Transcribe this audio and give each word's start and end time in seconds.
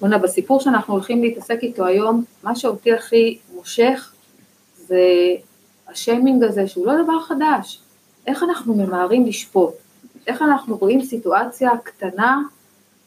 בוא'נה, 0.00 0.18
בסיפור 0.18 0.60
שאנחנו 0.60 0.94
הולכים 0.94 1.22
להתעסק 1.22 1.58
איתו 1.62 1.86
היום, 1.86 2.24
מה 2.42 2.56
שאותי 2.56 2.92
הכי 2.92 3.38
מושך 3.54 4.12
זה 4.76 5.04
השיימינג 5.88 6.44
הזה, 6.44 6.66
שהוא 6.66 6.86
לא 6.86 7.02
דבר 7.02 7.20
חדש. 7.20 7.80
איך 8.26 8.42
אנחנו 8.42 8.74
ממהרים 8.74 9.26
לשפוט? 9.26 9.74
איך 10.26 10.42
אנחנו 10.42 10.76
רואים 10.76 11.04
סיטואציה 11.04 11.70
קטנה 11.84 12.40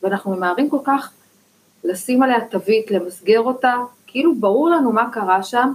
ואנחנו 0.03 0.35
ממהרים 0.35 0.69
כל 0.69 0.79
כך 0.83 1.11
לשים 1.83 2.23
עליה 2.23 2.47
תווית, 2.47 2.91
למסגר 2.91 3.39
אותה, 3.39 3.75
כאילו 4.07 4.35
ברור 4.35 4.69
לנו 4.69 4.91
מה 4.91 5.11
קרה 5.11 5.43
שם, 5.43 5.73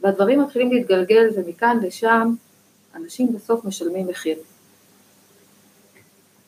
והדברים 0.00 0.40
מתחילים 0.40 0.72
להתגלגל 0.72 1.28
ומכאן 1.36 1.78
לשם 1.82 2.34
אנשים 2.94 3.32
בסוף 3.32 3.64
משלמים 3.64 4.06
מחיר. 4.06 4.38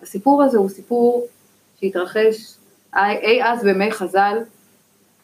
הסיפור 0.02 0.42
הזה 0.42 0.58
הוא 0.58 0.68
סיפור 0.68 1.26
שהתרחש 1.80 2.54
אי 2.96 3.44
אז 3.44 3.62
בימי 3.62 3.92
חז"ל, 3.92 4.38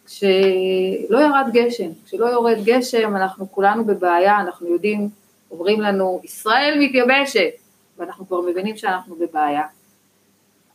כשלא 0.06 1.18
ירד 1.18 1.46
גשם, 1.52 1.90
כשלא 2.06 2.26
יורד 2.26 2.58
גשם 2.64 3.16
אנחנו 3.16 3.52
כולנו 3.52 3.84
בבעיה, 3.84 4.40
אנחנו 4.40 4.66
יודעים, 4.68 5.08
אומרים 5.50 5.80
לנו 5.80 6.20
ישראל 6.24 6.76
מתייבשת, 6.80 7.50
ואנחנו 7.98 8.26
כבר 8.26 8.40
מבינים 8.40 8.76
שאנחנו 8.76 9.16
בבעיה. 9.16 9.62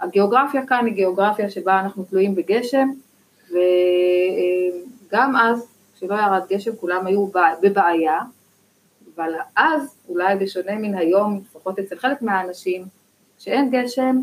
הגיאוגרפיה 0.01 0.65
כאן 0.65 0.85
היא 0.85 0.93
גיאוגרפיה 0.93 1.49
שבה 1.49 1.79
אנחנו 1.79 2.03
תלויים 2.03 2.35
בגשם, 2.35 2.89
וגם 3.49 5.35
אז, 5.35 5.67
כשלא 5.95 6.15
ירד 6.15 6.41
גשם, 6.49 6.75
כולם 6.75 7.07
היו 7.07 7.27
בבעיה, 7.61 8.19
אבל 9.15 9.31
אז, 9.55 9.95
אולי 10.09 10.35
בשונה 10.35 10.75
מן 10.75 10.95
היום, 10.95 11.41
לפחות 11.45 11.79
אצל 11.79 11.97
חלק 11.97 12.21
מהאנשים, 12.21 12.85
כשאין 13.39 13.69
גשם, 13.71 14.21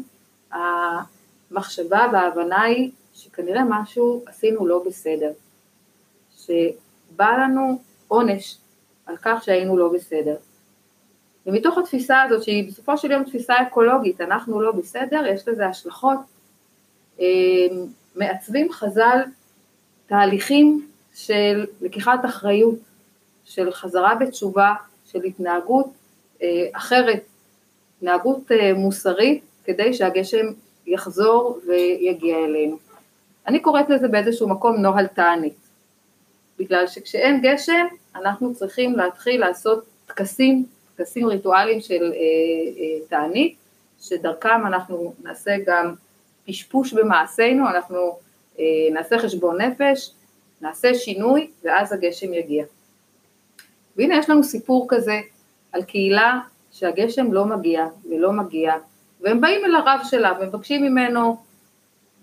המחשבה 1.51 2.07
וההבנה 2.12 2.62
היא 2.62 2.91
שכנראה 3.15 3.62
משהו 3.69 4.23
עשינו 4.27 4.66
לא 4.66 4.83
בסדר, 4.87 5.30
שבא 6.36 7.31
לנו 7.36 7.81
עונש 8.09 8.59
על 9.06 9.17
כך 9.22 9.45
שהיינו 9.45 9.77
לא 9.77 9.89
בסדר. 9.89 10.37
ומתוך 11.47 11.78
התפיסה 11.78 12.22
הזאת, 12.22 12.42
שהיא 12.42 12.69
בסופו 12.69 12.98
של 12.98 13.11
יום 13.11 13.25
תפיסה 13.25 13.62
אקולוגית, 13.62 14.20
אנחנו 14.20 14.61
לא 14.61 14.72
בסדר, 14.72 15.27
יש 15.27 15.48
לזה 15.48 15.67
השלכות, 15.67 16.19
אה, 17.20 17.27
מעצבים 18.17 18.72
חז"ל 18.72 19.19
תהליכים 20.06 20.89
של 21.15 21.67
לקיחת 21.81 22.25
אחריות, 22.25 22.78
של 23.44 23.72
חזרה 23.72 24.15
בתשובה, 24.15 24.75
של 25.06 25.22
התנהגות 25.22 25.87
אה, 26.42 26.67
אחרת, 26.72 27.22
התנהגות 27.97 28.53
אה, 28.53 28.75
מוסרית, 28.75 29.42
כדי 29.65 29.94
שהגשם 29.94 30.47
יחזור 30.89 31.58
ויגיע 31.67 32.36
אלינו. 32.39 32.78
אני 33.47 33.61
קוראת 33.61 33.91
לזה 33.91 34.08
באיזשהו 34.08 34.48
מקום 34.48 34.77
נוהל 34.77 35.06
תענית, 35.06 35.56
בגלל 36.58 36.86
שכשאין 36.86 37.41
גשם 37.42 37.86
אנחנו 38.14 38.55
צריכים 38.55 38.97
להתחיל 38.97 39.41
לעשות 39.41 39.84
טקסים 40.06 40.64
טקסים 40.98 41.27
ריטואליים 41.27 41.81
של 41.81 42.12
אה, 42.12 42.19
אה, 42.78 43.06
תענית, 43.09 43.56
שדרכם 44.00 44.66
אנחנו 44.66 45.14
נעשה 45.22 45.56
גם 45.66 45.94
פשפוש 46.47 46.92
במעשינו, 46.92 47.69
אנחנו 47.69 48.19
אה, 48.59 48.64
נעשה 48.92 49.19
חשבון 49.19 49.61
נפש, 49.61 50.11
נעשה 50.61 50.94
שינוי 50.94 51.50
ואז 51.64 51.92
הגשם 51.92 52.34
יגיע. 52.34 52.64
והנה 53.97 54.19
יש 54.19 54.31
לנו 54.31 54.44
סיפור 54.44 54.86
כזה 54.89 55.20
על 55.72 55.83
קהילה 55.83 56.39
שהגשם 56.72 57.33
לא 57.33 57.44
מגיע 57.44 57.86
ולא 58.11 58.33
מגיע, 58.33 58.75
והם 59.20 59.41
באים 59.41 59.64
אל 59.64 59.74
הרב 59.74 60.00
שלה 60.05 60.33
ומבקשים 60.41 60.83
ממנו, 60.83 61.36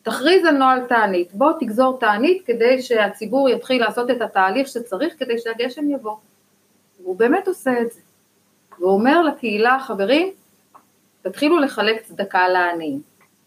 תכריז 0.03 0.45
על 0.45 0.57
נוהל 0.57 0.79
תענית, 0.87 1.33
בוא 1.33 1.51
תגזור 1.59 1.99
תענית 1.99 2.45
כדי 2.45 2.81
שהציבור 2.81 3.49
יתחיל 3.49 3.81
לעשות 3.81 4.09
את 4.09 4.21
התהליך 4.21 4.67
שצריך 4.67 5.13
כדי 5.19 5.37
שהגשם 5.37 5.89
יבוא. 5.89 6.15
והוא 7.01 7.15
באמת 7.15 7.47
עושה 7.47 7.81
את 7.81 7.91
זה. 7.91 7.99
והוא 8.79 8.91
אומר 8.91 9.21
לקהילה, 9.21 9.77
חברים, 9.79 10.31
תתחילו 11.21 11.59
לחלק 11.59 12.01
צדקה 12.01 12.47
לעניים, 12.47 13.01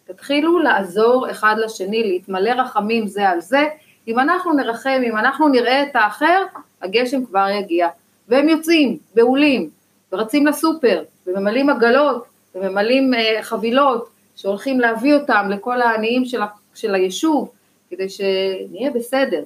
תתחילו 0.07 0.59
לעזור 0.59 1.31
אחד 1.31 1.55
לשני, 1.59 2.03
להתמלא 2.03 2.51
רחמים 2.51 3.07
זה 3.07 3.29
על 3.29 3.41
זה, 3.41 3.65
אם 4.09 4.19
אנחנו 4.19 4.53
נרחם, 4.53 5.01
אם 5.05 5.17
אנחנו 5.17 5.49
נראה 5.49 5.83
את 5.83 5.97
האחר, 5.97 6.43
הגשם 6.83 7.25
כבר 7.25 7.49
יגיע. 7.49 7.89
והם 8.29 8.49
יוצאים, 8.49 8.99
בהולים, 9.15 9.71
ורצים 10.13 10.47
לסופר, 10.47 11.03
וממלאים 11.27 11.71
עגלות, 11.71 12.27
וממלאים 12.55 13.15
uh, 13.15 13.43
חבילות, 13.43 14.09
שהולכים 14.37 14.81
להביא 14.81 15.15
אותם 15.15 15.47
לכל 15.51 15.83
העניים 15.83 16.25
של, 16.25 16.41
של 16.75 16.95
היישוב, 16.95 17.51
כדי 17.91 18.09
שנהיה 18.09 18.91
בסדר. 18.95 19.43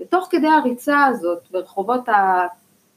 ותוך 0.00 0.28
כדי 0.30 0.48
הריצה 0.48 1.04
הזאת 1.04 1.42
ברחובות 1.50 2.08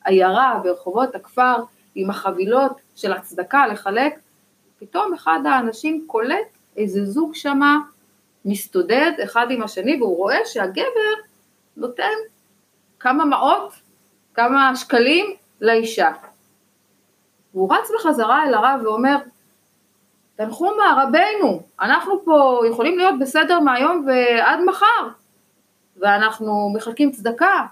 העיירה, 0.05 0.59
ברחובות 0.63 1.15
הכפר, 1.15 1.55
עם 1.95 2.09
החבילות 2.09 2.71
של 2.95 3.13
הצדקה 3.13 3.67
לחלק, 3.67 4.19
פתאום 4.79 5.13
אחד 5.13 5.39
האנשים 5.45 6.03
קולט 6.07 6.47
איזה 6.77 7.05
זוג 7.05 7.35
שמה 7.35 7.77
מסתודד 8.45 9.11
אחד 9.23 9.47
עם 9.49 9.63
השני 9.63 10.01
והוא 10.01 10.17
רואה 10.17 10.37
שהגבר 10.45 11.13
נותן 11.77 12.13
כמה 12.99 13.25
מעות, 13.25 13.73
כמה 14.33 14.75
שקלים 14.75 15.25
לאישה. 15.61 16.11
והוא 17.55 17.73
רץ 17.73 17.91
בחזרה 17.95 18.43
אל 18.47 18.53
הרב 18.53 18.79
ואומר, 18.83 19.17
תנחו 20.35 20.71
מה 20.77 21.03
רבנו, 21.03 21.61
אנחנו 21.81 22.25
פה 22.25 22.61
יכולים 22.69 22.97
להיות 22.97 23.19
בסדר 23.19 23.59
מהיום 23.59 24.07
ועד 24.07 24.59
מחר, 24.65 25.09
ואנחנו 25.97 26.69
מחלקים 26.75 27.11
צדקה, 27.11 27.65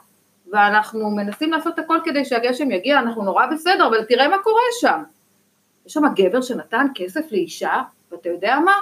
ואנחנו 0.52 1.10
מנסים 1.10 1.52
לעשות 1.52 1.80
הכל 1.80 2.00
כדי 2.04 2.26
שהגשם 2.26 2.72
יגיע, 2.72 3.00
אנחנו 3.00 3.24
נורא 3.24 3.46
בסדר, 3.46 3.88
אבל 3.88 4.04
תראה 4.04 4.28
מה 4.28 4.38
קורה 4.44 4.62
שם. 4.80 5.04
יש 5.86 5.94
שם 5.94 6.02
גבר 6.16 6.42
שנתן 6.42 6.88
כסף 6.96 7.32
לאישה, 7.32 7.82
ואתה 8.12 8.30
יודע 8.30 8.60
מה? 8.66 8.76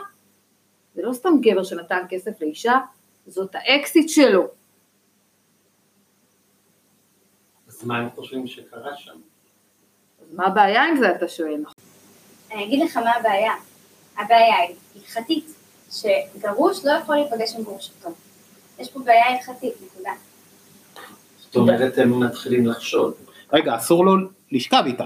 זה 0.95 1.01
לא 1.01 1.13
סתם 1.13 1.33
גבר 1.41 1.63
שנתן 1.63 2.05
כסף 2.09 2.41
לאישה, 2.41 2.79
זאת 3.27 3.55
האקסיט 3.55 4.09
שלו. 4.09 4.47
אז 7.67 7.85
מה 7.85 7.97
הם 7.97 8.09
חושבים 8.09 8.47
שקרה 8.47 8.97
שם? 8.97 9.30
מה 10.31 10.45
הבעיה 10.47 10.83
עם 10.83 10.97
זה, 10.97 11.11
אתה 11.11 11.27
שואל? 11.27 11.63
אני 12.51 12.63
אגיד 12.63 12.83
לך 12.83 12.97
מה 12.97 13.11
הבעיה. 13.15 13.53
הבעיה 14.17 14.55
היא 14.57 14.75
הלכתית, 14.95 15.45
שגרוש 15.91 16.85
לא 16.85 16.91
יכול 16.91 17.15
להיפגש 17.15 17.55
עם 17.55 17.63
גרושתו. 17.63 18.09
יש 18.79 18.91
פה 18.91 18.99
בעיה 18.99 19.25
הלכתית, 19.25 19.73
נקודה. 19.85 20.11
זאת 21.39 21.55
אומרת, 21.55 21.97
הם 21.97 22.23
מתחילים 22.23 22.67
לחשוד. 22.67 23.13
רגע, 23.53 23.75
אסור 23.75 24.05
לו 24.05 24.13
לשכב 24.51 24.83
איתה. 24.85 25.05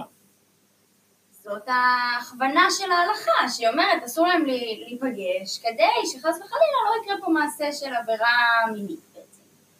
זאת 1.44 1.62
ההכוונה 1.68 2.68
של 2.72 2.92
ההלכה, 2.92 3.50
שהיא 3.50 3.69
אומרת, 3.69 4.03
אסור 4.06 4.28
להם 4.28 4.46
להיפגש, 4.46 5.59
כדי 5.59 6.12
שחס 6.12 6.36
וחלילה 6.36 6.80
לא 6.90 7.03
יקרה 7.03 7.16
פה 7.25 7.31
מעשה 7.31 7.72
של 7.72 7.94
עבירה 7.94 8.28
מינית. 8.74 9.15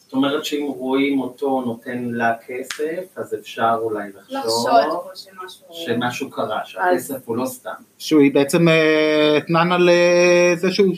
זאת 0.06 0.14
אומרת 0.14 0.46
שאם 0.46 0.66
רואים 0.78 1.20
אותו 1.20 1.62
נותן 1.62 2.04
לה 2.12 2.34
כסף, 2.48 3.04
אז 3.16 3.34
אפשר 3.34 3.78
אולי 3.82 4.10
לחשוב, 4.16 5.10
שמשהו... 5.16 5.66
שמשהו 5.72 6.30
קרה, 6.30 6.62
שהכסף 6.66 7.28
הוא 7.28 7.38
לא 7.38 7.46
סתם. 7.46 7.72
שהוא 7.98 8.22
בעצם 8.34 8.68
אה, 8.68 9.38
אתנן 9.38 9.72
על 9.72 9.90
אה, 9.90 10.54
זה 10.56 10.72
שהוא 10.72 10.96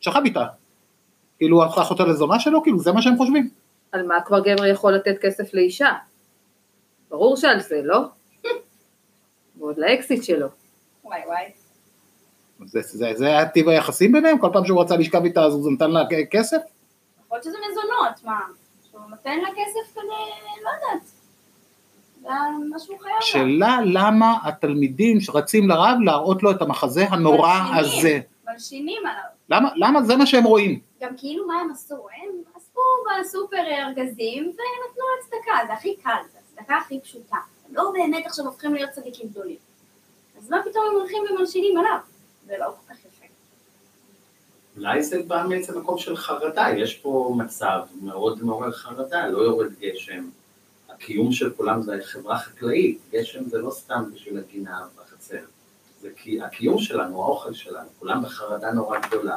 שכב 0.00 0.20
איתה. 0.24 0.44
כאילו 1.38 1.56
הוא 1.56 1.64
הפך 1.64 1.90
אותה 1.90 2.04
לזונה 2.04 2.40
שלו, 2.40 2.62
כאילו 2.62 2.78
זה 2.78 2.92
מה 2.92 3.02
שהם 3.02 3.16
חושבים. 3.16 3.50
על 3.92 4.06
מה 4.06 4.14
כבר 4.26 4.40
גבר 4.40 4.66
יכול 4.66 4.94
לתת 4.94 5.18
כסף 5.20 5.54
לאישה? 5.54 5.92
ברור 7.10 7.36
שעל 7.36 7.60
זה, 7.60 7.80
לא? 7.84 8.00
ועוד 9.58 9.78
לאקסיט 9.78 10.24
שלו. 10.24 10.48
וואי 11.04 11.20
וואי. 11.26 11.44
זה, 12.66 12.80
זה, 12.82 13.12
זה 13.14 13.26
היה 13.26 13.48
טיב 13.48 13.68
היחסים 13.68 14.12
ביניהם? 14.12 14.38
כל 14.38 14.48
פעם 14.52 14.64
שהוא 14.64 14.80
רצה 14.80 14.96
לשכב 14.96 15.24
איתה 15.24 15.44
אז 15.44 15.52
הוא 15.52 15.72
נתן 15.72 15.90
לה 15.90 16.02
כסף? 16.30 16.58
יכול 17.28 17.38
להיות 17.38 17.44
שזה 17.44 17.56
מזונות, 17.70 18.24
מה? 18.24 18.40
שהוא 18.90 19.00
נותן 19.10 19.38
לה 19.38 19.48
כסף 19.48 19.94
כדי, 19.94 20.62
לא 20.64 20.70
יודעת. 20.70 21.10
שאלה 23.20 23.78
למה 23.84 24.38
התלמידים 24.44 25.20
שרצים 25.20 25.68
לרב 25.68 25.96
להראות 26.04 26.42
לו 26.42 26.50
את 26.50 26.62
המחזה 26.62 27.04
הנורא 27.10 27.60
מלשינים. 27.74 27.98
הזה. 27.98 28.20
מלשינים 28.52 29.02
עליו. 29.06 29.22
למה, 29.48 29.68
למה 29.76 30.02
זה 30.02 30.16
מה 30.16 30.26
שהם 30.26 30.44
רואים? 30.44 30.80
גם 31.00 31.16
כאילו 31.16 31.46
מה 31.46 31.54
הם 31.60 31.70
עשו? 31.70 31.94
הם 31.94 32.28
אספו 32.58 32.80
בסופר 33.20 33.56
ארגזים 33.56 34.42
ונתנו 34.42 35.04
לה 35.04 35.24
צדקה, 35.24 35.66
זה 35.66 35.72
הכי 35.72 35.96
קל, 35.96 36.10
זה 36.32 36.38
הצדקה 36.38 36.76
הכי 36.76 37.00
פשוטה. 37.00 37.36
הם 37.68 37.74
לא 37.74 37.90
באמת 37.92 38.26
עכשיו 38.26 38.44
הופכים 38.44 38.74
להיות 38.74 38.90
צדיקים 38.90 39.28
גדולים. 39.28 39.56
אז 40.38 40.50
מה 40.50 40.56
פתאום 40.64 40.84
הם 40.90 40.94
הולכים 40.94 41.22
ומלשינים 41.30 41.78
עליו? 41.78 41.98
זה 42.46 42.54
לא 42.58 42.66
כל 42.66 42.94
כך. 42.94 43.07
אולי 44.78 45.02
זה 45.02 45.22
בא 45.26 45.44
מאיזה 45.48 45.78
מקום 45.78 45.98
של 45.98 46.16
חרדה, 46.16 46.66
יש 46.76 46.94
פה 46.94 47.34
מצב 47.38 47.80
מאוד 48.02 48.44
מעורר 48.44 48.72
חרדה, 48.72 49.26
לא 49.26 49.38
יורד 49.38 49.72
גשם. 49.80 50.28
הקיום 50.88 51.32
של 51.32 51.50
כולם 51.50 51.82
זה 51.82 51.98
חברה 52.04 52.38
חקלאית, 52.38 52.98
גשם 53.12 53.48
זה 53.48 53.58
לא 53.58 53.70
סתם 53.70 54.04
בשביל 54.14 54.38
הגינה 54.38 54.80
בחצר. 54.96 55.40
זה 56.00 56.08
כי 56.16 56.42
הקיום 56.42 56.78
שלנו, 56.78 57.22
האוכל 57.22 57.52
שלנו, 57.52 57.88
כולם 57.98 58.22
בחרדה 58.22 58.72
נורא 58.72 58.98
גדולה. 58.98 59.36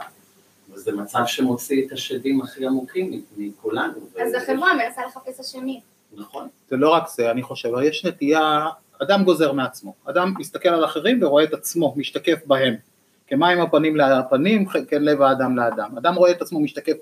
זה 0.73 0.91
מצב 0.91 1.23
שמוציא 1.25 1.87
את 1.87 1.91
השדים 1.91 2.41
הכי 2.41 2.65
עמוקים 2.65 3.21
מכולנו. 3.37 3.93
אז 4.21 4.33
החברה 4.33 4.73
מנסה 4.73 5.01
לחפש 5.05 5.39
אשמים. 5.39 5.79
נכון. 6.13 6.47
זה 6.69 6.77
לא 6.77 6.89
רק 6.89 7.09
זה, 7.09 7.31
אני 7.31 7.43
חושב, 7.43 7.69
יש 7.83 8.05
נטייה, 8.05 8.67
אדם 9.01 9.23
גוזר 9.23 9.51
מעצמו, 9.51 9.93
אדם 10.05 10.33
מסתכל 10.39 10.69
על 10.69 10.85
אחרים 10.85 11.23
ורואה 11.23 11.43
את 11.43 11.53
עצמו 11.53 11.93
משתקף 11.97 12.39
בהם, 12.45 12.75
כמים 13.31 13.61
הפנים 13.61 13.95
לפנים, 13.95 14.65
כן 14.65 15.03
לב 15.03 15.21
האדם 15.21 15.57
לאדם, 15.57 15.97
אדם 15.97 16.15
רואה 16.15 16.31
את 16.31 16.41
עצמו 16.41 16.59
משתקף 16.59 16.93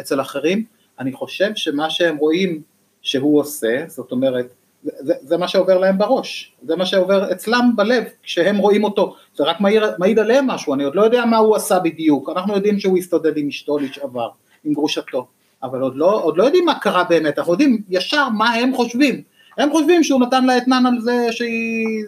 אצל 0.00 0.20
אחרים, 0.20 0.64
אני 0.98 1.12
חושב 1.12 1.50
שמה 1.54 1.90
שהם 1.90 2.16
רואים 2.16 2.62
שהוא 3.02 3.40
עושה, 3.40 3.84
זאת 3.86 4.12
אומרת, 4.12 4.46
זה, 4.82 5.14
זה, 5.20 5.36
מה 5.36 5.48
שעובר 5.48 5.78
להם 5.78 5.98
בראש, 5.98 6.52
זה 6.62 6.76
מה 6.76 6.86
שעובר 6.86 7.32
אצלם 7.32 7.70
בלב, 7.76 8.04
כשהם 8.22 8.56
רואים 8.58 8.84
אותו, 8.84 9.16
זה 9.36 9.44
רק 9.44 9.60
מעיד, 9.60 9.82
מעיד 9.98 10.18
עליהם 10.18 10.46
משהו, 10.46 10.74
אני 10.74 10.84
עוד 10.84 10.94
לא 10.94 11.02
יודע 11.02 11.24
מה 11.24 11.36
הוא 11.36 11.56
עשה 11.56 11.78
בדיוק, 11.78 12.30
אנחנו 12.30 12.54
יודעים 12.54 12.78
שהוא 12.78 12.98
הסתודד 12.98 13.36
עם 13.36 13.48
אשתו 13.48 13.78
לשעבר, 13.78 14.28
עם 14.64 14.72
גרושתו, 14.72 15.26
אבל 15.62 15.80
עוד 15.80 15.96
לא, 15.96 16.22
עוד 16.22 16.36
לא 16.36 16.44
יודעים 16.44 16.64
מה 16.64 16.78
קרה 16.78 17.04
באמת, 17.04 17.38
אנחנו 17.38 17.52
יודעים 17.52 17.82
ישר 17.88 18.28
מה 18.28 18.50
הם 18.50 18.74
חושבים, 18.74 19.22
הם 19.58 19.70
חושבים 19.70 20.04
שהוא 20.04 20.20
נתן 20.20 20.44
לה 20.44 20.56
אתנן 20.56 20.86
על 20.86 21.00
זה 21.00 21.26
שהיא 21.30 22.04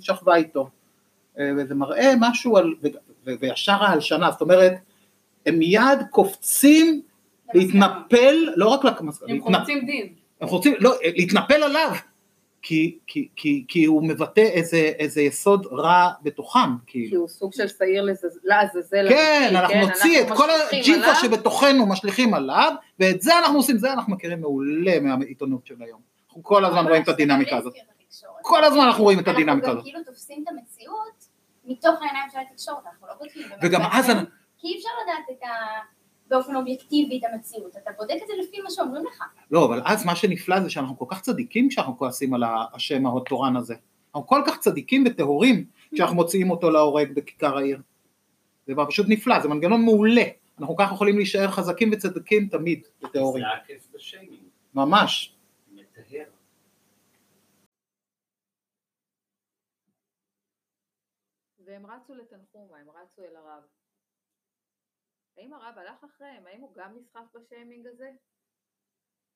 שכבה 0.00 0.36
איתו, 0.36 0.68
וזה 1.56 1.74
מראה 1.74 2.12
משהו 2.20 2.56
על, 2.56 2.74
וישר 3.24 3.84
ההלשנה, 3.84 4.30
זאת 4.30 4.40
אומרת, 4.40 4.72
הם 5.46 5.58
מיד 5.58 5.98
קופצים 6.10 7.02
להתנפל, 7.54 8.36
לא 8.56 8.68
רק 8.68 8.84
למסקנה, 8.84 9.32
הם 9.32 9.40
חורצים 9.40 9.86
דין. 9.86 10.08
הם 10.40 10.48
רוצים, 10.48 10.74
לא, 10.78 10.94
להתנפל 11.02 11.62
עליו, 11.62 11.90
כי, 12.62 12.98
כי, 13.06 13.28
כי, 13.36 13.64
כי 13.68 13.84
הוא 13.84 14.08
מבטא 14.08 14.40
איזה, 14.40 14.92
איזה 14.98 15.20
יסוד 15.20 15.66
רע 15.72 16.10
בתוכם, 16.22 16.70
כי 16.86 17.06
כאילו. 17.06 17.20
הוא 17.20 17.28
סוג 17.28 17.52
של 17.52 17.68
שעיר 17.68 18.06
לעזאזל. 18.44 19.08
כן, 19.08 19.52
אנחנו 19.56 19.80
נוציא 19.80 20.20
את 20.20 20.26
אנחנו 20.26 20.36
כל 20.36 20.48
הג'יפה. 20.50 21.14
שבתוכנו 21.14 21.86
משליכים 21.86 22.34
עליו, 22.34 22.72
ואת 22.98 23.22
זה 23.22 23.38
אנחנו 23.38 23.56
עושים, 23.56 23.78
זה 23.78 23.92
אנחנו 23.92 24.12
מכירים 24.12 24.40
מעולה 24.40 25.00
מהעיתונות 25.00 25.66
של 25.66 25.74
היום. 25.80 26.00
אנחנו 26.28 26.42
כל 26.42 26.64
הזמן 26.64 26.86
רואים 26.86 27.02
את 27.02 27.08
הדינמיקה 27.08 27.56
הזאת. 27.56 27.74
כל 28.42 28.64
הזמן 28.64 28.84
אנחנו 28.84 29.04
רואים 29.04 29.18
את 29.18 29.28
הדינמיקה 29.28 29.52
אנחנו 29.52 29.70
הזאת. 29.70 29.78
גם 29.78 29.84
כאילו 29.84 30.04
תופסים 30.04 30.44
את 30.44 30.52
המציאות 30.52 31.17
מתוך 31.68 32.02
העיניים 32.02 32.30
של 32.32 32.38
התקשורת, 32.38 32.86
אנחנו 32.86 33.06
לא 33.06 33.12
בודקים. 33.14 33.42
וגם 33.62 33.80
אז 33.92 34.10
אני- 34.10 34.20
כי 34.58 34.66
אי 34.68 34.76
אפשר 34.78 34.88
לדעת 35.04 35.38
את 35.38 35.42
ה... 35.42 35.48
באופן 36.30 36.56
אובייקטיבי 36.56 37.18
את 37.18 37.22
המציאות, 37.32 37.76
אתה 37.76 37.90
בודק 37.98 38.14
את 38.22 38.26
זה 38.26 38.32
לפי 38.42 38.60
מה 38.60 38.70
שאומרים 38.70 39.04
לך. 39.06 39.22
לא, 39.50 39.64
אבל 39.64 39.82
אז 39.84 40.06
מה 40.06 40.16
שנפלא 40.16 40.60
זה 40.60 40.70
שאנחנו 40.70 40.98
כל 40.98 41.04
כך 41.08 41.20
צדיקים 41.20 41.68
כשאנחנו 41.68 41.98
כועסים 41.98 42.34
על 42.34 42.42
השם 42.74 43.06
התורן 43.06 43.56
הזה. 43.56 43.74
אנחנו 44.14 44.26
כל 44.26 44.42
כך 44.46 44.58
צדיקים 44.58 45.04
וטהורים 45.06 45.64
כשאנחנו 45.94 46.16
מוציאים 46.16 46.50
אותו 46.50 46.70
להורג 46.70 47.12
בכיכר 47.14 47.56
העיר. 47.58 47.80
זה 48.66 48.72
דבר 48.72 48.86
פשוט 48.86 49.06
נפלא, 49.08 49.40
זה 49.40 49.48
מנגנון 49.48 49.84
מעולה. 49.84 50.24
אנחנו 50.60 50.76
ככה 50.76 50.94
יכולים 50.94 51.16
להישאר 51.16 51.48
חזקים 51.50 51.90
וצדיקים 51.92 52.48
תמיד 52.48 52.80
וטהורים. 53.04 53.44
זה 53.44 53.62
הכיף 53.62 53.86
בשיימינג, 53.94 54.40
ממש. 54.74 55.34
והם 61.68 61.86
רצו 61.86 62.14
לתנחומה, 62.14 62.78
הם 62.78 62.90
רצו 62.90 63.22
אל 63.22 63.36
הרב. 63.36 63.62
האם 65.36 65.52
הרב 65.52 65.78
הלך 65.78 66.04
אחריהם? 66.04 66.46
האם 66.46 66.60
הוא 66.60 66.74
גם 66.74 66.96
נסחף 66.96 67.32
בשיימינג 67.34 67.86
הזה? 67.86 68.10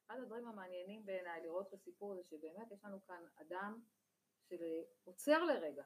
אחד 0.06 0.18
הדברים 0.18 0.48
המעניינים 0.48 1.06
בעיניי 1.06 1.42
לראות 1.42 1.68
את 1.68 1.72
הסיפור 1.72 2.12
הזה 2.12 2.24
שבאמת 2.24 2.72
יש 2.72 2.84
לנו 2.84 3.04
כאן 3.04 3.24
אדם 3.40 3.80
שעוצר 4.48 5.44
לרגע. 5.44 5.84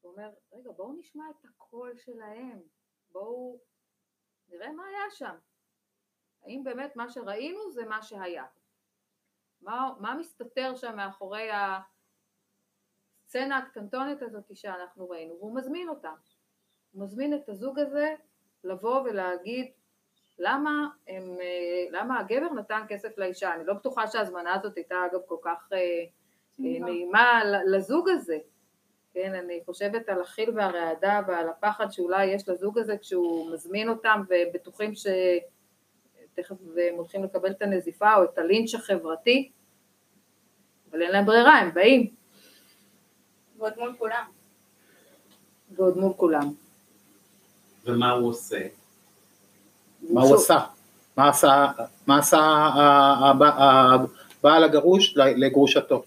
הוא 0.00 0.12
אומר, 0.12 0.34
רגע 0.52 0.72
בואו 0.72 0.92
נשמע 0.92 1.24
את 1.30 1.44
הקול 1.44 1.96
שלהם, 1.96 2.62
בואו 3.10 3.60
נראה 4.48 4.72
מה 4.72 4.86
היה 4.86 5.10
שם. 5.10 5.36
האם 6.42 6.64
באמת 6.64 6.96
מה 6.96 7.08
שראינו 7.08 7.70
זה 7.72 7.84
מה 7.84 8.02
שהיה? 8.02 8.46
מה, 9.60 9.94
מה 10.00 10.14
מסתתר 10.14 10.76
שם 10.76 10.96
מאחורי 10.96 11.48
הסצנה 13.36 13.58
הקטנטונת 13.58 14.22
הזאת 14.22 14.44
שאנחנו 14.54 15.10
ראינו? 15.10 15.34
והוא 15.38 15.56
מזמין 15.56 15.88
אותם. 15.88 16.14
הוא 16.92 17.02
מזמין 17.02 17.34
את 17.34 17.48
הזוג 17.48 17.78
הזה 17.78 18.14
לבוא 18.64 19.00
ולהגיד 19.00 19.66
למה, 20.38 20.88
הם, 21.08 21.36
אה, 21.40 22.00
למה 22.00 22.20
הגבר 22.20 22.52
נתן 22.52 22.82
כסף 22.88 23.18
לאישה. 23.18 23.54
אני 23.54 23.64
לא 23.64 23.74
בטוחה 23.74 24.06
שההזמנה 24.06 24.54
הזאת 24.54 24.76
הייתה 24.76 24.96
אגב 25.10 25.20
כל 25.26 25.36
כך 25.42 25.68
אה, 25.72 25.78
אה, 25.78 26.80
נעימה 26.80 27.42
לזוג 27.66 28.08
הזה. 28.08 28.38
כן, 29.14 29.34
אני 29.34 29.60
חושבת 29.64 30.08
על 30.08 30.20
החיל 30.20 30.50
והרעדה 30.54 31.20
ועל 31.26 31.48
הפחד 31.48 31.90
שאולי 31.90 32.26
יש 32.26 32.48
לזוג 32.48 32.78
הזה 32.78 32.96
כשהוא 32.96 33.52
מזמין 33.52 33.88
אותם 33.88 34.22
ובטוחים 34.28 34.92
שתכף 34.94 36.56
הם 36.88 36.94
הולכים 36.94 37.24
לקבל 37.24 37.50
את 37.50 37.62
הנזיפה 37.62 38.14
או 38.14 38.24
את 38.24 38.38
הלינץ' 38.38 38.74
החברתי, 38.74 39.52
אבל 40.90 41.02
אין 41.02 41.12
להם 41.12 41.26
ברירה, 41.26 41.58
הם 41.58 41.74
באים, 41.74 42.21
ועוד 43.62 43.72
מול 43.78 43.94
כולם. 43.98 44.24
ועוד 45.76 45.96
מול 45.98 46.12
כולם. 46.16 46.52
ומה 47.86 48.10
הוא 48.10 48.28
עושה? 48.28 48.66
מה 50.10 50.22
הוא 50.22 50.34
עשה? 50.36 50.58
מה 51.16 51.28
עשה, 51.28 51.66
מה 52.06 52.18
עשה 52.18 52.38
ה- 52.38 53.32
ה- 53.42 53.94
הבעל 54.40 54.64
הגרוש 54.64 55.16
לגרושתו? 55.16 56.04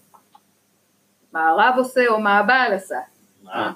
מה 1.32 1.48
הרב 1.48 1.74
עושה 1.78 2.06
או 2.08 2.20
מה 2.20 2.38
הבעל 2.38 2.72
עשה. 2.72 2.98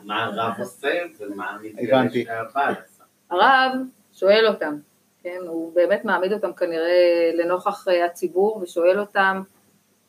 מה 0.04 0.24
הרב 0.24 0.52
עושה 0.58 0.88
ומה. 1.20 1.56
מתגלה 1.62 2.02
שהבעל 2.12 2.74
עשה. 2.74 3.04
הרב 3.30 3.72
שואל 4.12 4.46
אותם, 4.48 4.76
כן, 5.22 5.38
הוא 5.46 5.74
באמת 5.74 6.04
מעמיד 6.04 6.32
אותם 6.32 6.52
כנראה 6.52 7.30
לנוכח 7.34 7.88
אה, 7.88 8.04
הציבור 8.04 8.56
ושואל 8.62 9.00
אותם, 9.00 9.42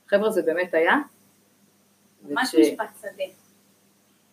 חבר'ה 0.08 0.30
זה 0.32 0.42
באמת 0.42 0.74
היה? 0.74 0.96
ממש 2.30 2.56
משפט 2.56 2.90
שדה. 3.02 3.24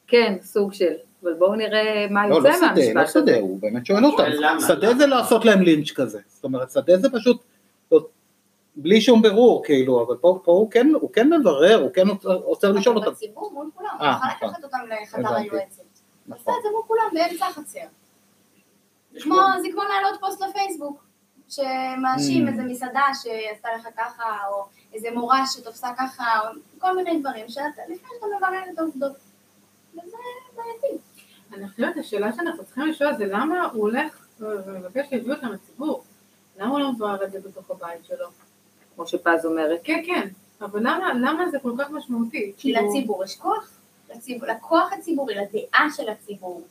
כן, 0.08 0.37
סוג 0.43 0.72
של, 0.72 0.93
אבל 1.22 1.34
בואו 1.34 1.55
נראה 1.55 2.06
מה 2.10 2.28
לא, 2.28 2.34
יוצא 2.34 2.49
לא 2.49 2.55
שדה, 2.56 2.66
מהמשפט 2.66 2.94
לא 2.94 3.00
הזה. 3.02 3.12
שדה, 3.12 3.38
הוא 3.40 3.60
באמת 3.60 3.87
שואל 3.87 4.05
אותם. 4.05 4.25
שדה 4.69 4.94
זה 4.94 5.06
לעשות 5.06 5.44
להם 5.44 5.62
לינץ' 5.62 5.90
כזה. 5.93 6.20
זאת 6.28 6.44
אומרת, 6.44 6.70
שדה 6.70 6.96
זה 6.99 7.08
פשוט, 7.10 7.43
לא- 7.93 8.06
בלי 8.76 9.00
שום 9.00 9.22
בירור, 9.22 9.64
כאילו, 9.64 10.06
אבל 10.06 10.16
פה 10.16 10.40
פה 10.44 10.52
הוא 10.52 10.70
כן- 10.70 10.90
הוא 11.00 11.12
כן 11.12 11.32
מברר, 11.32 11.81
הוא 11.82 11.90
כן 11.93 12.06
עוצר- 12.25 12.72
לשאול 12.72 12.96
אבל 12.96 13.06
אותם. 13.06 13.14
בציבור 13.16 13.50
מול 13.52 13.70
כולם, 13.75 13.88
אה, 14.00 14.06
הוא 14.06 14.16
יכול 14.16 14.28
נכון. 14.37 14.49
לקחת 14.49 14.64
אותם 14.64 14.78
לחדר. 15.02 15.34
היועצת. 15.34 15.78
עושה 15.78 15.93
נכון. 16.26 16.55
את 16.58 16.62
זה 16.62 16.69
מול 16.72 16.82
כולם 16.87 17.05
באמצע 17.12 17.46
החצר. 17.46 17.81
זה 19.12 19.20
כמו 19.72 19.82
להעלות 19.82 20.20
פוסט 20.20 20.43
לפייסבוק, 20.43 21.05
שמאשים 21.49 22.46
Mm. 22.46 22.50
איזה 22.50 22.62
מסעדה 22.62 23.03
שעשתה 23.22 23.69
לך 23.79 23.88
ככה, 23.96 24.24
או 24.53 24.65
איזה 24.94 25.08
מורה 25.15 25.46
שתופסה 25.46 25.88
ככה, 25.98 26.24
או 26.41 26.46
כל 26.79 26.96
מיני 26.96 27.20
דברים, 27.20 27.48
שאתה, 27.48 27.62
לפני 27.88 27.96
שאתה 28.15 28.27
מברר 28.36 28.72
את 28.74 28.79
העובדות. 28.79 29.12
בעייתי. 30.81 30.98
אני 31.53 31.69
חושבת 31.69 31.96
השאלה 31.96 32.32
שאנחנו 32.32 32.65
צריכים 32.65 32.87
לשאול 32.87 33.17
זה 33.17 33.27
למה 33.27 33.65
הוא 33.65 33.82
הולך 33.82 34.27
ומבקש 34.41 35.08
שיביאו 35.08 35.34
אותם 35.34 35.53
לציבור? 35.53 36.05
למה 36.58 36.70
הוא 36.70 36.81
לא 36.81 36.93
מבואר 36.93 37.25
את 37.25 37.32
זה 37.32 37.41
בתוך 37.41 37.70
הבית 37.70 38.05
שלו? 38.05 38.27
כמו 38.94 39.06
שפז 39.06 39.46
אומרת. 39.46 39.81
כן, 39.84 40.03
כן, 40.06 40.29
אבל 40.60 40.81
למה, 40.81 41.15
למה 41.15 41.51
זה 41.51 41.58
כל 41.58 41.72
כך 41.79 41.91
משמעותי? 41.91 42.53
כי 42.56 42.72
כאילו, 42.72 42.89
לציבור 42.89 43.25
יש 43.25 43.37
כוח. 43.37 43.70
לציבור, 44.15 44.48
לכוח 44.48 44.93
הציבורי, 44.93 45.34
לדעה 45.34 45.87
של 45.96 46.08
הציבור. 46.08 46.63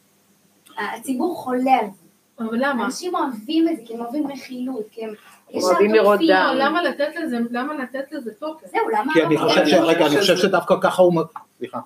הציבור 0.78 1.36
חולה 1.36 1.74
על 1.80 1.86
זה. 1.86 2.08
אבל 2.40 2.58
למה? 2.60 2.86
אנשים 2.86 3.16
אוהבים 3.16 3.70
את 3.70 3.78
זה, 3.78 3.82
כי 3.86 3.94
הם 3.94 4.00
אוהבים 4.00 4.32
רכילות, 4.32 4.86
כי 4.92 5.06
הם 5.06 5.14
אוהבים 5.54 5.94
לראות. 5.94 6.20
דם. 6.30 6.54
למה 6.58 6.84
לתת 6.84 7.10
לזה, 7.16 7.38
למה 7.52 7.74
לתת 7.74 8.12
לזה 8.12 8.34
תוקף? 8.34 8.68
זהו, 8.68 8.90
למה? 8.90 9.14
כי 9.14 9.24
אני 9.24 9.36
לא? 9.36 9.42
חושב 9.42 9.66
ש... 9.66 9.74
רגע, 9.74 10.08
אני 10.08 10.20
חושב 10.20 10.38
שדווקא 10.38 10.76
ככה 10.82 11.02
הוא... 11.02 11.22
סליחה. 11.58 11.80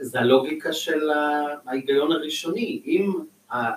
זה 0.00 0.20
הלוגיקה 0.20 0.72
של 0.72 1.10
ההיגיון 1.66 2.12
הראשוני. 2.12 2.82
אם 2.86 3.12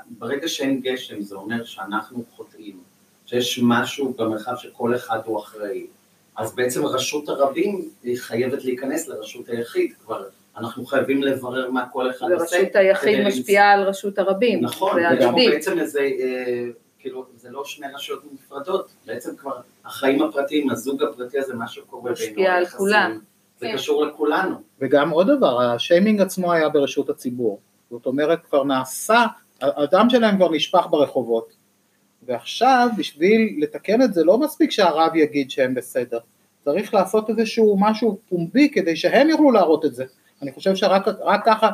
ברגע 0.10 0.48
שאין 0.48 0.82
גשם 0.82 1.22
זה 1.22 1.36
אומר 1.36 1.64
שאנחנו 1.64 2.24
חוטאים, 2.36 2.78
שיש 3.26 3.60
משהו 3.64 4.14
במרחב 4.18 4.56
שכל 4.58 4.96
אחד 4.96 5.20
הוא 5.26 5.40
אחראי, 5.40 5.88
אז 6.36 6.56
בעצם 6.56 6.86
רשות 6.86 7.30
הרבים 7.30 7.90
היא 8.04 8.18
חייבת 8.20 8.66
להיכנס 8.66 9.08
לרשות 9.08 9.50
היחיד 9.50 9.94
כבר. 10.06 10.24
אנחנו 10.58 10.86
חייבים 10.86 11.24
לברר 11.24 11.72
מה 11.72 11.90
כל 11.92 12.10
אחד 12.10 12.32
עושה. 12.32 12.56
ורשות 12.58 12.76
היחיד 12.76 13.28
משפיעה 13.28 13.72
על 13.72 13.84
רשות 13.84 14.20
הרבים. 14.20 14.62
נכון, 14.62 15.02
זה. 15.20 15.28
בעצם 15.50 15.80
איזה, 15.80 16.10
כאילו, 17.00 17.26
זה 17.38 17.50
לא 17.52 17.66
שני 17.66 17.88
רשויות 17.96 18.24
נפרדות, 18.34 18.92
בעצם 19.06 19.36
כבר 19.36 19.62
החיים 19.86 20.22
הפרטיים, 20.24 20.70
הזוג 20.70 21.04
הפרטי 21.04 21.40
הזה, 21.40 21.54
מה 21.54 21.68
שקורה 21.68 22.04
בינו, 22.04 22.14
משפיע 22.14 22.54
על 22.54 22.66
כולם. 22.66 23.20
זה 23.60 23.66
כן. 23.66 23.74
קשור 23.74 24.06
לכולנו. 24.06 24.62
וגם 24.82 25.10
עוד 25.10 25.28
דבר, 25.28 25.62
השיימינג 25.62 26.22
עצמו 26.22 26.54
היה 26.54 26.70
ברשות 26.70 27.10
הציבור. 27.10 27.60
זאת 27.92 28.06
אומרת, 28.06 28.46
כבר 28.46 28.64
נעשה, 28.64 29.26
הדם 29.62 30.08
שלהם 30.10 30.36
כבר 30.36 30.52
נשפך 30.52 30.88
ברחובות. 30.90 31.54
ועכשיו, 32.24 32.90
בשביל 32.98 33.56
לתקן 33.58 34.02
את 34.02 34.14
זה, 34.14 34.24
לא 34.24 34.38
מספיק 34.38 34.72
שהרב 34.72 35.16
יגיד 35.16 35.52
שהם 35.52 35.74
בסדר. 35.74 36.20
צריך 36.66 36.94
לעשות 36.94 37.30
איזשהו 37.30 37.78
משהו 37.80 38.20
פומבי 38.30 38.70
כדי 38.70 38.96
שהם 38.96 39.30
יוכלו 39.30 39.52
להראות 39.52 39.86
את 39.86 39.96
זה. 39.96 40.06
אני 40.42 40.52
חושב 40.52 40.76
שרק 40.76 41.08
רק 41.08 41.46
ככה, 41.46 41.70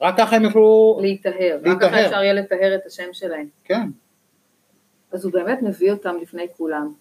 רק 0.00 0.14
ככה 0.18 0.36
הם 0.36 0.42
יוכלו, 0.42 0.98
להיטהר. 1.00 1.58
רק. 1.64 1.80
ככה 1.80 2.06
אפשר 2.06 2.22
יהיה 2.22 2.32
לטהר 2.32 2.74
את 2.74 2.86
השם 2.86 3.12
שלהם. 3.12 3.46
כן. 3.64 3.88
אז 5.12 5.24
הוא 5.24 5.32
באמת 5.32 5.62
מביא 5.62 5.92
אותם 5.92 6.16
לפני 6.22 6.46
כולם. 6.56 6.92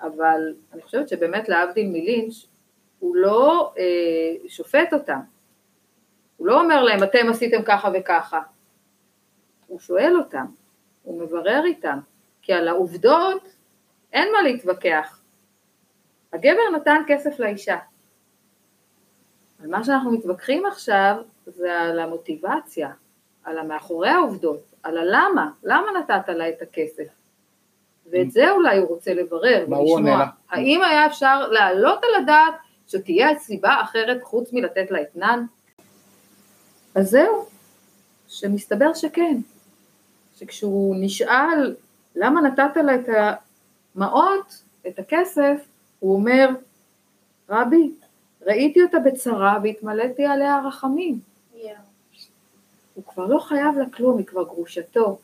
אבל 0.00 0.54
אני 0.72 0.82
חושבת 0.82 1.08
שבאמת 1.08 1.48
להבדיל 1.48 1.88
מלינץ', 1.88 2.46
הוא 2.98 3.16
לא 3.16 3.72
אה, 3.78 4.48
שופט 4.48 4.92
אותם. 4.92 5.20
הוא 6.36 6.46
לא 6.46 6.60
אומר 6.60 6.82
להם, 6.82 7.02
אתם 7.02 7.28
עשיתם 7.30 7.62
ככה 7.62 7.90
וככה. 7.94 8.40
הוא 9.66 9.80
שואל 9.80 10.16
אותם, 10.16 10.46
הוא 11.02 11.22
מברר 11.22 11.62
איתם, 11.64 11.98
כי 12.42 12.52
על 12.52 12.68
העובדות 12.68 13.48
אין 14.12 14.32
מה 14.32 14.42
להתווכח. 14.42 15.20
הגבר 16.32 16.70
נתן 16.76 17.02
כסף 17.06 17.38
לאישה. 17.38 17.78
על 19.62 19.70
מה 19.70 19.84
שאנחנו 19.84 20.10
מתווכחים 20.10 20.66
עכשיו 20.66 21.16
זה 21.46 21.80
על 21.80 21.98
המוטיבציה, 21.98 22.90
על 23.44 23.58
המאחורי 23.58 24.08
העובדות, 24.08 24.74
על 24.82 24.98
הלמה, 24.98 25.50
למה 25.62 25.86
נתת 25.98 26.28
לה 26.28 26.48
את 26.48 26.62
הכסף. 26.62 27.08
ואת 28.10 28.30
זה 28.30 28.50
אולי 28.50 28.78
הוא 28.78 28.88
רוצה 28.88 29.14
לברר 29.14 29.66
ולשמוע. 29.68 30.24
האם 30.50 30.82
היה 30.82 31.06
אפשר 31.06 31.48
להעלות 31.48 32.04
על 32.04 32.22
הדעת 32.22 32.54
שתהיה 32.88 33.38
סיבה 33.38 33.80
אחרת 33.82 34.22
חוץ 34.22 34.52
מלתת 34.52 34.90
לה 34.90 35.02
אתנן? 35.02 35.44
אז 36.94 37.10
זהו, 37.10 37.46
שמסתבר 38.28 38.94
שכן. 38.94 39.36
שכשהוא 40.36 40.96
נשאל 40.98 41.74
למה 42.16 42.40
נתת 42.40 42.76
לה 42.76 42.94
את 42.94 43.08
המעות, 43.94 44.62
את 44.88 44.98
הכסף, 44.98 45.64
הוא 46.00 46.14
אומר, 46.14 46.48
רבי, 47.48 47.90
ראיתי 48.46 48.82
אותה 48.82 48.98
בצרה 48.98 49.58
והתמלאתי 49.62 50.24
עליה 50.24 50.60
רחמים. 50.66 51.18
הוא 52.94 53.04
כבר 53.04 53.26
לא 53.26 53.38
חייב 53.38 53.78
לה 53.78 53.84
כלום, 53.90 54.18
היא 54.18 54.26
כבר 54.26 54.44
גרושתו. 54.44 55.18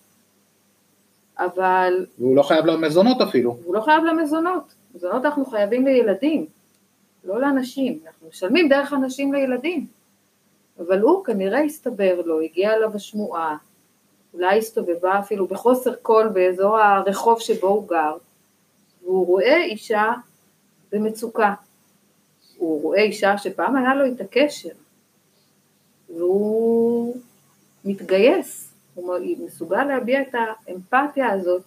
אבל 1.39 2.07
והוא 2.19 2.37
לא 2.37 2.43
חייב 2.43 2.65
לו 2.67 2.79
מזונות 2.79 3.21
אפילו. 3.21 3.57
הוא 3.65 3.75
לא 3.75 3.81
חייב 3.81 4.05
למזונות. 4.05 4.75
מזונות 4.95 5.25
אנחנו 5.25 5.45
חייבים 5.47 5.87
לילדים, 5.87 6.47
לא 7.25 7.41
לאנשים. 7.41 7.99
אנחנו 8.07 8.29
משלמים 8.29 8.69
דרך 8.69 8.93
אנשים 8.93 9.33
לילדים. 9.33 9.87
אבל 10.79 11.01
הוא 11.01 11.25
כנראה 11.25 11.61
הסתבר 11.61 12.21
לו, 12.25 12.41
הגיעה 12.41 12.75
אליו 12.75 12.97
השמועה, 12.97 13.57
אולי 14.35 14.59
הסתובבה 14.59 15.19
אפילו 15.19 15.47
בחוסר 15.47 15.95
קול 15.95 16.29
באזור 16.29 16.79
הרחוב 16.79 17.41
שבו 17.41 17.69
הוא 17.69 17.89
גר, 17.89 18.17
והוא 19.03 19.27
רואה 19.27 19.65
אישה 19.65 20.13
במצוקה. 20.93 21.55
הוא 22.57 22.83
רואה 22.83 23.03
אישה 23.03 23.39
שפעם 23.39 23.77
היה 23.77 23.95
לו 23.95 24.05
איתה 24.05 24.25
קשר, 24.31 24.69
והוא 26.09 27.17
מתגייס, 27.85 28.75
הוא 28.95 29.19
מסוגל 29.39 29.85
להביע 29.85 30.23
את 30.23 30.35
האמפתיה 30.69 31.31
הזאת 31.31 31.63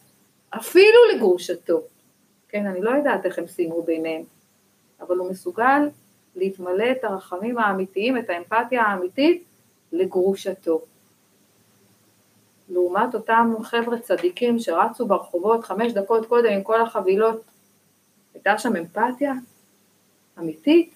אפילו 0.50 0.98
לגרושתו. 1.16 1.82
כן, 2.50 2.66
אני 2.66 2.82
לא 2.82 2.90
יודעת 2.90 3.26
איך 3.26 3.40
הם 3.40 3.48
סיימו 3.48 3.84
ביניהם, 3.84 4.24
אבל 5.02 5.18
הוא 5.18 5.30
מסוגל 5.32 5.90
להתמלא 6.36 6.92
את 6.92 7.04
הרחמים 7.04 7.58
האמיתיים, 7.58 8.18
את 8.18 8.30
האמפתיה 8.30 8.84
האמיתית 8.84 9.44
לגרושתו. 9.92 10.82
לעומת 12.70 13.16
אותם 13.16 13.54
חבר'ה 13.64 14.00
צדיקים 14.00 14.60
שרצו 14.60 15.08
ברחובות 15.08 15.64
חמש 15.64 15.94
דקות 15.94 16.26
קודם 16.26 16.50
עם 16.52 16.64
כל 16.64 16.82
החבילות, 16.82 17.42
הייתה 18.34 18.58
שם 18.58 18.76
אמפתיה 18.76 19.34
אמיתית? 20.40 20.96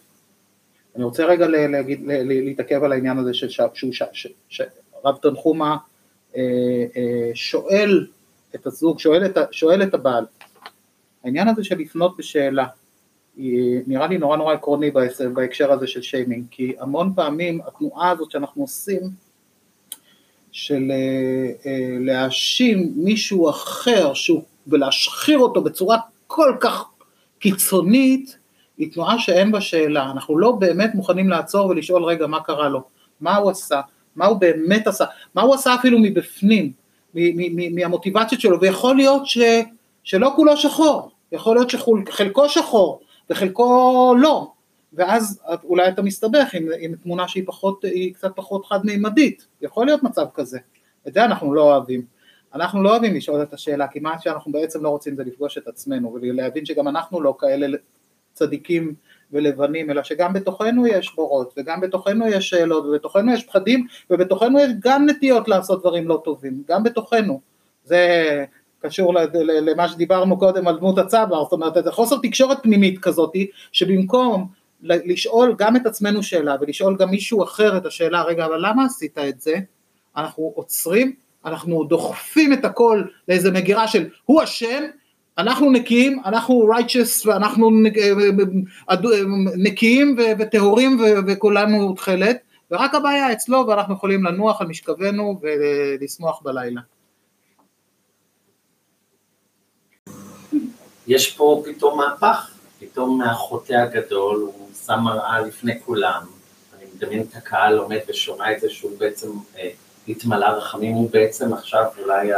אני 0.95 1.03
רוצה 1.03 1.25
רגע 1.25 1.47
להגיד, 1.47 2.01
להתעכב 2.05 2.83
על 2.83 2.91
העניין 2.91 3.17
הזה 3.17 3.33
של 3.33 3.49
ש- 3.49 3.61
שהוא 3.73 3.93
ש- 3.93 4.03
ש- 4.13 4.27
שרב 4.49 5.17
תנחומה 5.21 5.77
אה, 6.35 6.41
אה, 6.95 7.31
שואל 7.33 8.07
את 8.55 8.67
הזוג, 8.67 8.99
שואל 8.99 9.25
את, 9.25 9.37
שואל 9.51 9.83
את 9.83 9.93
הבעל. 9.93 10.25
העניין 11.23 11.47
הזה 11.47 11.63
של 11.63 11.77
לפנות 11.77 12.17
בשאלה, 12.17 12.65
נראה 13.87 14.07
לי 14.07 14.17
נורא 14.17 14.37
נורא 14.37 14.53
עקרוני 14.53 14.91
בהקשר 15.33 15.71
הזה 15.71 15.87
של 15.87 16.01
שיימינג, 16.01 16.45
כי 16.51 16.73
המון 16.79 17.13
פעמים 17.15 17.61
התנועה 17.67 18.09
הזאת 18.09 18.31
שאנחנו 18.31 18.63
עושים, 18.63 18.99
של 20.51 20.91
אה, 20.91 21.51
אה, 21.65 21.87
להאשים 21.99 22.93
מישהו 22.95 23.49
אחר 23.49 24.13
שהוא, 24.13 24.43
ולהשחיר 24.67 25.39
אותו 25.39 25.61
בצורה 25.61 25.97
כל 26.27 26.55
כך 26.59 26.85
קיצונית, 27.39 28.37
היא 28.77 28.91
תנועה 28.91 29.19
שאין 29.19 29.51
בה 29.51 29.61
שאלה, 29.61 30.11
אנחנו 30.11 30.37
לא 30.37 30.51
באמת 30.51 30.95
מוכנים 30.95 31.29
לעצור 31.29 31.67
ולשאול 31.67 32.03
רגע 32.03 32.27
מה 32.27 32.39
קרה 32.39 32.69
לו, 32.69 32.83
מה 33.21 33.35
הוא 33.35 33.51
עשה, 33.51 33.81
מה 34.15 34.25
הוא 34.25 34.37
באמת 34.37 34.87
עשה, 34.87 35.05
מה 35.35 35.41
הוא 35.41 35.55
עשה 35.55 35.75
אפילו 35.75 35.99
מבפנים, 35.99 36.71
מהמוטיבציות 37.75 38.41
שלו, 38.41 38.59
ויכול 38.61 38.95
להיות 38.95 39.27
ש, 39.27 39.37
שלא 40.03 40.31
כולו 40.35 40.57
שחור, 40.57 41.11
יכול 41.31 41.55
להיות 41.55 41.69
שחלקו 41.69 42.49
שחור 42.49 43.01
וחלקו 43.29 44.15
לא, 44.19 44.51
ואז 44.93 45.41
אולי 45.63 45.89
אתה 45.89 46.01
מסתבך 46.01 46.53
עם, 46.53 46.67
עם 46.79 46.95
תמונה 46.95 47.27
שהיא 47.27 47.43
פחות, 47.47 47.85
קצת 48.13 48.31
פחות 48.35 48.65
חד-מימדית, 48.65 49.47
יכול 49.61 49.85
להיות 49.85 50.03
מצב 50.03 50.25
כזה, 50.33 50.59
את 51.07 51.13
זה 51.13 51.25
אנחנו 51.25 51.53
לא 51.53 51.61
אוהבים. 51.61 52.01
אנחנו 52.53 52.83
לא 52.83 52.89
אוהבים 52.89 53.15
לשאול 53.15 53.43
את 53.43 53.53
השאלה, 53.53 53.87
כי 53.87 53.99
מה 53.99 54.19
שאנחנו 54.19 54.51
בעצם 54.51 54.83
לא 54.83 54.89
רוצים 54.89 55.15
זה 55.15 55.23
לפגוש 55.23 55.57
את 55.57 55.67
עצמנו, 55.67 56.13
ולהבין 56.13 56.65
שגם 56.65 56.87
אנחנו 56.87 57.21
לא 57.21 57.35
כאלה 57.39 57.77
צדיקים 58.33 58.93
ולבנים, 59.31 59.89
אלא 59.89 60.03
שגם 60.03 60.33
בתוכנו 60.33 60.87
יש 60.87 61.15
בורות, 61.15 61.53
וגם 61.57 61.81
בתוכנו 61.81 62.27
יש 62.27 62.49
שאלות, 62.49 62.85
ובתוכנו 62.85 63.33
יש 63.33 63.45
פחדים, 63.45 63.87
ובתוכנו 64.09 64.59
יש 64.59 64.71
גם 64.79 65.05
נטיות 65.09 65.47
לעשות 65.47 65.79
דברים 65.79 66.07
לא 66.07 66.21
טובים, 66.23 66.63
גם 66.67 66.83
בתוכנו. 66.83 67.41
זה 67.83 68.45
קשור 68.81 69.13
למה 69.61 69.87
שדיברנו 69.89 70.39
קודם 70.39 70.67
על 70.67 70.77
דמות 70.77 70.97
הצבר, 70.97 71.43
זאת 71.43 71.53
אומרת, 71.53 71.73
זה 71.83 71.91
חוסר 71.91 72.15
תקשורת 72.23 72.57
פנימית 72.63 72.99
כזאת, 72.99 73.33
שבמקום 73.71 74.47
לשאול 74.81 75.55
גם 75.57 75.75
את 75.75 75.85
עצמנו 75.85 76.23
שאלה, 76.23 76.55
ולשאול 76.61 76.95
גם 76.97 77.09
מישהו 77.09 77.43
אחר 77.43 77.77
את 77.77 77.85
השאלה, 77.85 78.21
רגע, 78.23 78.45
אבל 78.45 78.67
למה 78.67 78.85
עשית 78.85 79.17
את 79.17 79.41
זה? 79.41 79.53
אנחנו 80.17 80.51
עוצרים, 80.55 81.13
אנחנו 81.45 81.83
דוחפים 81.83 82.53
את 82.53 82.65
הכל 82.65 83.03
לאיזה 83.27 83.51
מגירה 83.51 83.87
של 83.87 84.07
הוא 84.25 84.43
אשם, 84.43 84.83
אנחנו 85.37 85.71
נקיים, 85.71 86.21
אנחנו 86.25 86.69
righteous 86.73 87.27
ואנחנו 87.27 87.69
נק- 87.71 87.97
נקיים 89.57 90.15
ו- 90.17 90.39
וטהורים 90.39 90.99
ו- 90.99 91.19
וכולנו 91.27 91.93
תכלת, 91.93 92.37
ורק 92.71 92.95
הבעיה 92.95 93.31
אצלו 93.33 93.67
ואנחנו 93.67 93.93
יכולים 93.93 94.23
לנוח 94.23 94.61
על 94.61 94.67
משכבנו 94.67 95.39
ולשמוח 95.41 96.41
בלילה. 96.43 96.81
יש 101.09 101.31
פה 101.31 101.63
פתאום 101.65 101.97
מהפך, 101.97 102.51
פתאום 102.79 103.17
מהחוטא 103.17 103.73
הגדול, 103.73 104.35
הוא 104.35 104.69
שם 104.85 104.99
מראה 105.03 105.41
לפני 105.41 105.81
כולם, 105.85 106.21
אני 106.77 106.85
מדמיין 106.95 107.21
את 107.21 107.35
הקהל 107.35 107.77
עומד 107.77 107.99
ושומע 108.07 108.51
את 108.51 108.59
זה 108.59 108.69
שהוא 108.69 108.97
בעצם 108.97 109.27
אה, 109.57 109.69
התמלא 110.07 110.45
רחמים, 110.45 110.93
הוא 110.93 111.09
בעצם 111.11 111.53
עכשיו 111.53 111.85
אולי 112.01 112.29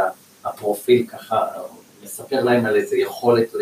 הפרופיל 0.44 1.06
ככה 1.06 1.46
מספר 2.02 2.44
להם 2.44 2.66
על 2.66 2.76
איזה 2.76 2.96
יכולת 2.96 3.52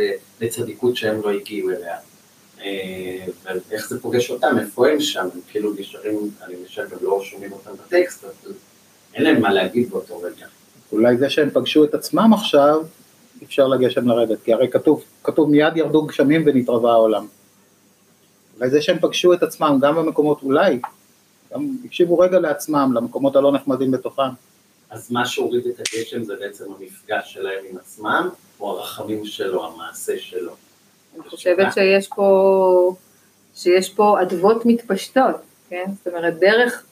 לצדיקות 0.40 0.96
שהם 0.96 1.20
לא 1.22 1.30
הגיעו 1.30 1.70
אליה. 1.70 1.96
אה, 2.60 3.26
ואיך 3.68 3.88
זה 3.88 4.00
פוגש 4.00 4.30
אותם, 4.30 4.58
איפה 4.60 4.88
הם 4.88 5.00
שם, 5.00 5.28
הם 5.34 5.40
כאילו 5.50 5.72
נשארים, 5.78 6.30
אני 6.42 6.54
חושב 6.66 6.88
גם 6.90 6.98
לא 7.00 7.20
שומעים 7.24 7.52
אותם 7.52 7.70
בטקסט, 7.86 8.24
אבל 8.24 8.52
אין 9.14 9.22
להם 9.22 9.40
מה 9.40 9.52
להגיד 9.52 9.90
באותו 9.90 10.20
רגע. 10.20 10.46
אולי 10.92 11.16
זה 11.16 11.30
שהם 11.30 11.50
פגשו 11.50 11.84
את 11.84 11.94
עצמם 11.94 12.34
עכשיו, 12.34 12.82
אפשר 13.44 13.68
לגשם 13.68 14.09
לרדת, 14.09 14.38
כי 14.44 14.52
הרי 14.52 14.68
כתוב, 14.68 15.04
כתוב 15.25 15.50
מיד 15.50 15.76
ירדו 15.76 16.02
גשמים 16.02 16.42
ונתרבה 16.47 16.92
העולם. 16.92 17.26
אולי 18.56 18.70
זה 18.70 18.82
שהם 18.82 18.99
פגשו 18.99 19.32
את 19.32 19.42
עצמם 19.42 19.78
גם 19.82 19.97
במקומות, 19.97 20.42
אולי, 20.42 20.80
גם 21.54 21.68
הקשיבו 21.85 22.18
רגע 22.18 22.38
לעצמם, 22.38 22.92
למקומות 22.94 23.37
הלא 23.37 23.52
נחמדים 23.52 23.90
בתוכם. 23.90 24.30
אז 24.90 25.12
מה 25.12 25.26
שהוריד 25.26 25.66
את 25.66 25.80
הגשם 25.80 26.25
זה 26.25 26.35
בעצם 26.40 26.64
המפגש 26.78 27.32
שלהם 27.32 27.64
עם 27.70 27.76
עצמם, 27.76 28.28
או 28.61 28.70
הרחמים 28.70 29.25
שלו, 29.25 29.66
המעשה 29.66 30.18
שלו. 30.18 30.52
אני 31.14 31.28
חושבת 31.28 31.73
שיש 31.75 32.09
פה, 32.09 32.94
שיש 33.54 33.90
פה 33.90 34.23
אדוות 34.23 34.66
מתפשטות, 34.66 35.37
כן? 35.68 35.85
זאת 35.99 36.06
אומרת, 36.06 36.38
דרך, 36.38 36.85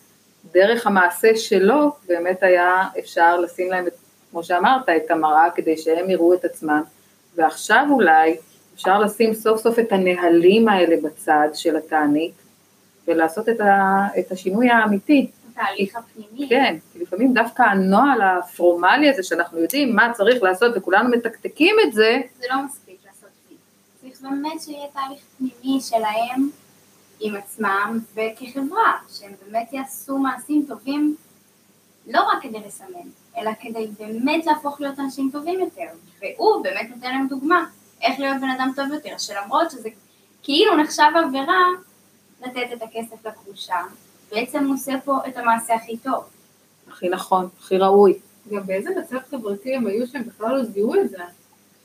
דרך 0.52 0.86
המעשה 0.86 1.36
שלו 1.36 1.92
באמת 2.08 2.42
היה 2.42 2.84
אפשר 2.98 3.40
לשים 3.40 3.70
להם, 3.70 3.86
את, 3.86 3.92
כמו 4.38 4.44
שאמרת, 4.44 4.88
את 4.88 5.10
המראה 5.10 5.50
כדי 5.54 5.78
שהם 5.78 6.10
יראו 6.10 6.34
את 6.34 6.44
עצמם, 6.44 6.82
ועכשיו 7.36 7.86
אולי 7.90 8.36
אפשר 8.74 8.98
לשים 8.98 9.34
סוף 9.34 9.60
סוף 9.60 9.78
את 9.78 9.92
הנהלים 9.92 10.68
האלה 10.68 10.96
בצד 11.02 11.48
של 11.54 11.76
התענית, 11.76 12.34
ולעשות 13.08 13.48
את, 13.48 13.60
ה, 13.60 14.06
את 14.18 14.32
השינוי 14.32 14.70
האמיתי. 14.70 15.30
התהליך 15.52 15.96
הפנימי. 15.96 16.48
כן, 16.48 16.76
כי 16.92 16.98
לפעמים 16.98 17.34
דווקא 17.34 17.62
הנוהל 17.62 18.20
הפורמלי 18.22 19.10
הזה 19.10 19.22
שאנחנו 19.22 19.58
יודעים 19.58 19.96
מה 19.96 20.12
צריך 20.12 20.42
לעשות 20.42 20.72
וכולנו 20.76 21.08
מתקתקים 21.08 21.76
את 21.86 21.92
זה, 21.92 22.20
זה 22.38 22.46
לא 22.50 22.62
מספיק 22.64 22.96
לעשות 23.06 23.28
פיל. 23.48 23.56
צריך 24.00 24.20
באמת 24.22 24.60
שיהיה 24.60 24.86
תהליך 24.92 25.20
פנימי 25.38 25.80
שלהם 25.80 26.50
עם 27.20 27.36
עצמם 27.36 27.98
וכחברה, 28.14 28.92
שהם 29.18 29.32
באמת 29.46 29.72
יעשו 29.72 30.18
מעשים 30.18 30.64
טובים 30.68 31.16
לא 32.06 32.20
רק 32.22 32.42
כדי 32.42 32.58
לסמן, 32.66 33.08
אלא 33.38 33.50
כדי 33.60 33.86
באמת 33.98 34.46
להפוך 34.46 34.80
להיות 34.80 34.98
אנשים 34.98 35.30
טובים 35.32 35.60
יותר. 35.60 35.86
והוא 36.20 36.62
באמת 36.62 36.90
נותן 36.96 37.10
להם 37.10 37.28
דוגמה 37.28 37.64
איך 38.02 38.20
להיות 38.20 38.36
בן 38.40 38.50
אדם 38.50 38.72
טוב 38.76 38.92
יותר, 38.92 39.18
שלמרות 39.18 39.70
שזה 39.70 39.88
כאילו 40.42 40.76
נחשב 40.76 41.02
עבירה 41.26 41.64
לתת 42.46 42.66
את 42.72 42.82
הכסף 42.82 43.26
לגרושה, 43.26 43.76
בעצם 44.30 44.64
הוא 44.64 44.74
עושה 44.74 44.92
פה 45.04 45.18
את 45.28 45.36
המעשה 45.36 45.74
הכי 45.74 45.96
טוב. 45.96 46.24
הכי 46.90 47.08
נכון, 47.08 47.48
הכי 47.60 47.78
ראוי. 47.78 48.18
גם 48.52 48.66
באיזה 48.66 48.90
מצב 49.00 49.16
חברתי 49.30 49.74
הם 49.74 49.86
היו 49.86 50.06
שהם 50.06 50.22
בכלל 50.22 50.56
לא 50.56 50.64
זיהו 50.64 50.94
את 50.94 51.10
זה. 51.10 51.18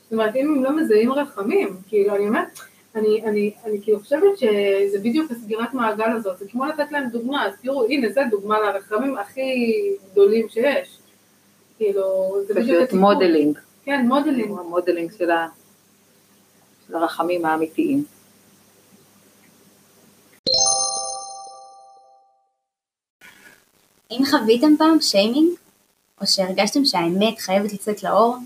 זאת 0.02 0.12
אומרת, 0.12 0.36
אם 0.36 0.54
הם 0.54 0.64
לא 0.64 0.76
מזהים 0.76 1.12
רחמים, 1.12 1.76
כאילו, 1.88 2.16
אני 2.16 2.28
אומרת, 2.28 2.60
אני, 2.94 3.22
אני, 3.24 3.52
אני 3.64 3.82
כאילו 3.82 4.00
חושבת 4.00 4.38
שזה 4.38 4.98
בדיוק 5.02 5.30
הסגירת 5.30 5.74
מעגל 5.74 6.12
הזאת, 6.16 6.38
זה 6.38 6.48
כמו 6.48 6.64
לתת 6.64 6.92
להם 6.92 7.08
דוגמה, 7.08 7.46
אז 7.46 7.52
תראו, 7.62 7.84
הנה, 7.84 8.08
זה 8.12 8.20
דוגמה 8.30 8.60
לרחמים 8.60 9.18
הכי 9.18 9.72
גדולים 10.12 10.48
שיש. 10.48 10.98
כאילו, 11.78 12.34
זה 12.46 12.54
בדיוק 12.54 12.86
פשוט 12.88 13.00
modeling, 13.00 13.58
כן, 13.84 14.06
modeling. 14.08 14.50
ה 14.58 14.64
modeling 14.64 15.12
של 15.18 15.30
ה- 15.30 15.48
של 16.86 16.94
הרחמים 16.94 17.44
האמיתיים. 17.44 18.04
אם 24.10 24.22
חוויתם 24.30 24.76
פעם 24.78 25.00
שיימינג, 25.00 25.48
או 26.20 26.26
שהרגשתם 26.26 26.84
שהאמת 26.84 27.38
חייבת 27.38 27.72
לצאת 27.72 28.02
לאור, 28.02 28.36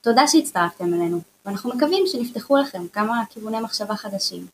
תודה 0.00 0.26
שהצטרפתם 0.26 0.94
אלינו, 0.94 1.20
ואנחנו 1.46 1.70
מקווים 1.76 2.06
שנפתחו 2.06 2.56
לכם 2.56 2.88
כמה 2.92 3.22
כיווני 3.30 3.60
מחשבה 3.60 3.96
חדשים. 3.96 4.46